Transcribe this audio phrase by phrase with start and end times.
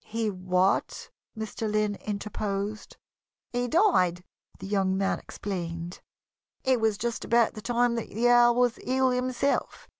[0.03, 1.71] "He what?" Mr.
[1.71, 2.97] Lynn interposed.
[3.53, 4.23] "He died,"
[4.57, 6.01] the young man explained.
[6.63, 9.87] "It was just about the time that the Earl was ill himself.